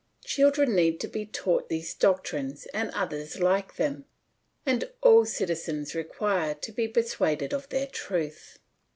[0.25, 4.05] Children need to be taught these doctrines and others like them
[4.65, 8.57] and all citizens require to be persuaded of their truth.